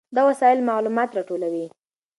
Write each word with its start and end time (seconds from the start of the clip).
دا 0.15 0.21
وسایل 0.29 0.59
معلومات 0.69 1.09
راټولوي. 1.17 1.65